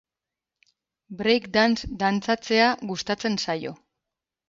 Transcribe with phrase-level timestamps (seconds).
[1.19, 3.79] Break dance dantzatzea gustatzen zaio.